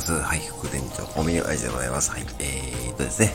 [0.00, 0.12] ます。
[0.12, 2.10] はい、副店長、おみにあいでございます。
[2.10, 3.34] はい、えーとですね、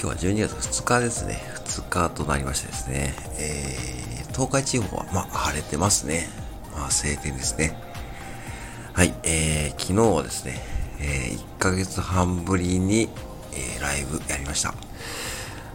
[0.00, 1.42] 今日は12月2日ですね。
[1.64, 6.28] 2日となりましてですね、えー、東海地方は、まあ、晴れてますね。
[6.72, 7.76] まあ、晴天ですね。
[8.92, 10.60] はい、えー、昨日はですね、
[11.00, 13.08] えー、1ヶ月半ぶりに、
[13.52, 14.74] えー、ライブやりました。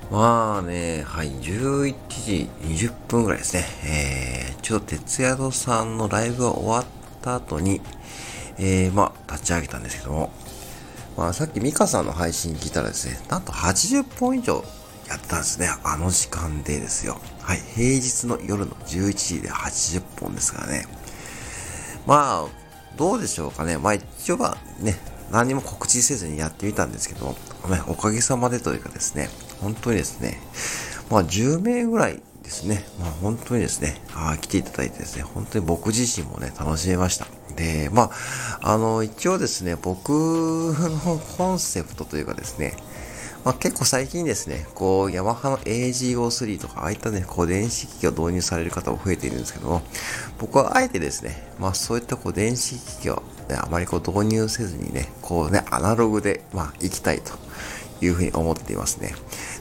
[0.10, 3.66] まあね、はい、11時20分ぐらいですね。
[3.84, 6.86] えー、ちょっと徹夜堂さんのライブが終わっ
[7.22, 7.82] た後に、
[8.60, 10.32] えー、まあ、立ち上げたんですけども、
[11.16, 14.64] まあ、さっきミカさんの配信聞いたらですね、なんと80本以上
[15.08, 15.70] やってたんですね。
[15.84, 17.20] あの時間でですよ。
[17.42, 20.86] はい、平日の夜の11時で80本ですからね。
[22.06, 22.46] まあ、
[22.98, 23.78] どうでしょうかね。
[23.78, 24.98] まあ一応はね、
[25.32, 27.36] 何も告知せずにやってみたんですけど、
[27.70, 29.30] ね、おかげさまでというかですね、
[29.62, 30.40] 本当にですね、
[31.10, 37.28] まあ10名ぐらいですね、まあ本当にですね、あ来ていただいてですね、本当に僕自身もね、楽しめました。
[37.58, 38.04] で、ま
[38.62, 42.78] あ、あの、一応ですね、僕のコンセプトというかですね、
[43.44, 49.82] まあ、結構最近ですね、こう、ヤマハの AGO3 とか、ああいったね、こう、電子機器を導入される方も増えているんですけども、
[50.40, 57.34] 僕はあえてですね、まあ、そういったこう、電子機器を、ね、あまりこう、導入せずにね、こうね、アナログで、まあ、行きたいと
[58.00, 59.16] いうふうに思っていますね。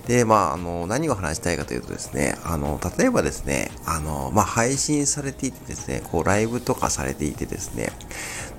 [0.06, 7.90] で、まあ、あの、何を話したいかというとですね、あの、例えばですね、あの、まあ、配信されていてですね、こう、ライブとかされていてですね、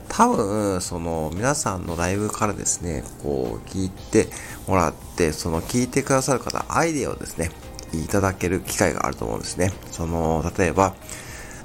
[0.09, 4.27] 多分、その、皆さんのライブからですね、こう、聞いて
[4.67, 7.51] もらって、その、聞いてくださる方、アイデアをですね、
[7.93, 9.71] いただける機会があると思うんですね。
[9.91, 10.95] その、例えば、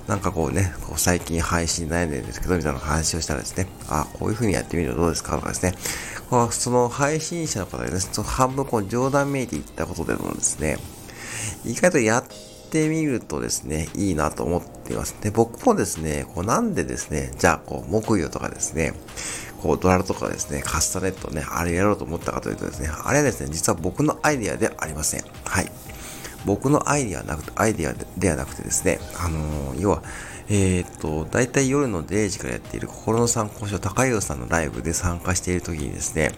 [0.06, 5.36] なんかこうね、こう最近配信悩んでるんですけど、みたいな話をしたらですね、あ、こういう風にやってみるとどうですか？
[5.36, 5.74] とかですね、
[6.32, 10.78] こうその配信者の方ですね、その半分こう冗談めいて言ったことでもですね、
[11.62, 12.24] 意外とやっ
[12.70, 15.14] てみるとですね、いいなと思っています。
[15.20, 18.94] で、僕もですね、こうなんでですね、じゃあこう、木魚とかですね、
[19.60, 25.24] こう、ドラルとかですね、カスタネットね、あれやろうと思ったかというとですね、あれはですね、実は僕のアイディアではありません。
[25.44, 25.70] はい。
[26.46, 30.02] 僕のアイディアなくて、アイディアではなくてですね、あのー、要は、
[30.48, 36.32] えっ、と、だいたい夜の0時からやっている心の参考書高湯さんのライブで参加している時にですね、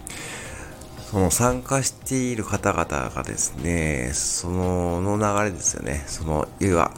[1.11, 6.03] その参加している方々がですね、そのの流れですよね。
[6.07, 6.91] その、要は、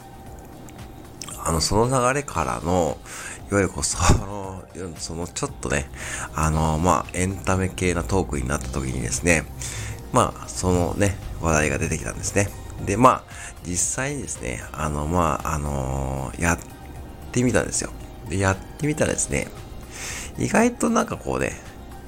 [1.44, 2.98] あの、その流れからの、
[3.50, 4.64] いわゆるこう、その、
[4.96, 5.88] そのちょっとね、
[6.34, 9.44] あの、まあ、エンタメ系なトークになった時にですね、
[10.12, 12.48] まあ、そのね、話題が出てきたんですね。
[12.86, 13.22] で、まあ、
[13.66, 16.77] 実際にですね、あの、まあ、あのー、やって
[17.28, 17.90] ってみたんですよ。
[18.28, 19.48] で、やってみたらですね、
[20.38, 21.52] 意外となんかこうね、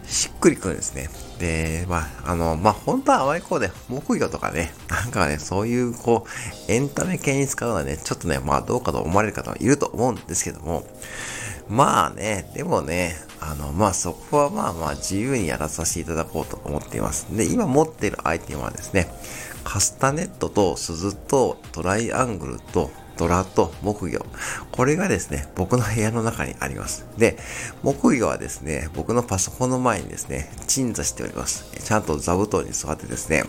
[0.07, 1.09] しっくりくるんですね。
[1.39, 6.27] で、まあ、あの、まあ、本当はあまりこうね、木魚とかね、なんかね、そういうこ
[6.69, 10.85] う、エンタメ系に使うのはね、ちょっとね、まあ、どうかと思われる方もいると思うんですけども、
[11.71, 17.29] まあね、でもね、あの、まあそこはまあまあ自由にやらさせていただこうと思っています。
[17.35, 19.07] で、今持っているアイテムはですね、
[19.63, 24.25] カスタネットと鈴とトライアングルとドラと木魚。
[24.73, 27.05] これがですね、僕の部屋の中にあります。
[27.19, 27.37] で、
[27.83, 31.67] 木魚はですね、僕のパソコンの前にですね、鎮座しております。
[31.85, 33.45] ちゃんと座布団に座ってですね、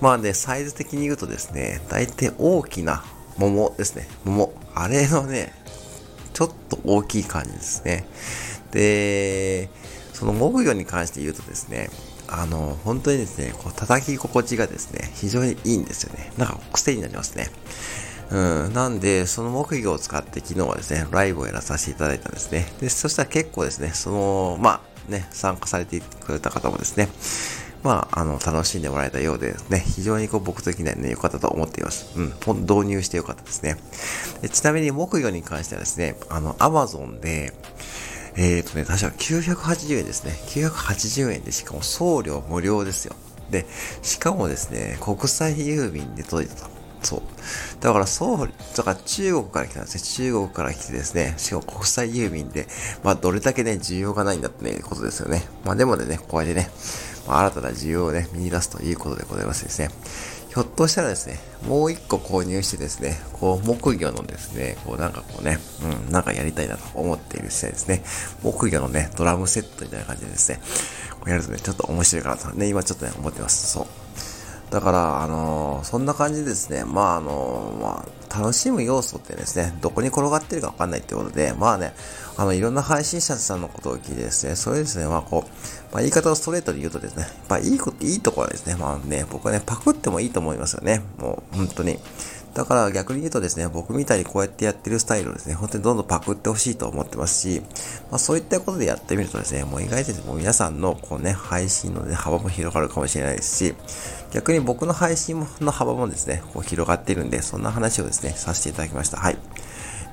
[0.00, 3.04] まあね、サイズ的に言うとですね、大体大きな
[3.36, 4.08] 桃ですね。
[4.24, 4.54] 桃。
[4.74, 5.52] あれのね、
[6.32, 8.06] ちょっと大きい感じですね。
[8.70, 9.68] で、
[10.14, 11.90] その木魚に関して言うとですね、
[12.28, 16.32] あの、本当にですね、こう叩き心地がですね、非常にいいんですよね。
[16.38, 17.50] なんか癖になりますね。
[18.30, 18.72] うん。
[18.72, 22.66] なんで、その木魚を使って昨日はですね、ライブをやらさせていただいたんですね。
[22.80, 27.08] で、そしたら結構ですね、その、まあ、ね、参加されてくれた方もですね、
[27.82, 32.18] まあ、あの、楽しんでもらえたようでね、非常にこう僕的にはね、良かったと思っています。
[32.18, 33.76] うん、導入して良かったですね
[34.42, 34.48] で。
[34.48, 37.52] ちなみに木魚に関してはですね、あの、アマゾンで、
[38.36, 40.32] えっ、ー、とね、確か980円ですね。
[40.48, 43.14] 980円で、しかも送料無料ですよ。
[43.50, 43.66] で、
[44.02, 46.75] しかもですね、国際郵便で届いたと。
[47.06, 47.22] そう。
[47.80, 50.02] だから、そう、だから中国から来たんですね。
[50.02, 52.66] 中国から来てですね、しかも国際郵便で、
[53.04, 55.44] まあ、どれだけね、需要がないんだってね、ことですよね。
[55.64, 56.70] まあ、でもね、こうやってね、
[57.28, 59.90] まあ、新たな需要をね、見出すということでございますですね。
[60.48, 61.38] ひょっとしたらですね、
[61.68, 65.58] もう一個購入してですね、こう、木魚のですね、こうなんかこうね、
[66.06, 68.02] うん、なんかやりたいなと思っている次第ですね、
[68.42, 70.60] 木魚のね、ドラムセットみたいな感じでですね、
[71.10, 73.70] こうやるとね、ちょっと面白いかなとね、今ちょっとね、思ってます。
[73.70, 73.86] そう。
[74.70, 76.84] だから、あのー、そんな感じですね。
[76.84, 81.94] まあ、あのー、まあ、楽しむ要素ってですね、どこに転がってるかわかんないってことで、まあね、
[82.36, 91.02] あの、いろんな配信者さんのことを聞いてですね、それですね、まあこう、まあ言い方をストレートで言うとですね、まあいいこと、いいところはですね、まあね、僕はね、パクってもいいと思いますよね。
[91.18, 91.98] もう、本当に。
[92.56, 97.60] だから逆に言うとですね、僕みたいにこうやってやってるスタイルをですね、本当にどんどんパクってほしいと思ってますし、
[98.10, 103.74] まあそういったことでやってみるとですね、もう意外ともう皆さんのこうね、配信の、ね、幅も広がるかもしれないですし、
[104.32, 109.18] 逆に僕の配信の幅もですね、こう広がっているんで、そんな話をですね、させていただきました。
[109.18, 109.36] はい。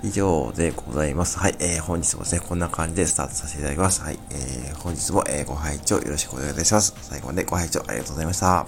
[0.03, 1.39] 以上でございます。
[1.39, 1.55] はい。
[1.61, 4.01] えー、本日もですね、こんな感じでスタートさせていただきます。
[4.01, 4.19] はい。
[4.31, 6.93] えー、本日も、えー、ご拝聴よろしくお願いいたします。
[7.01, 8.67] 最後までご拝聴ありがとうございました。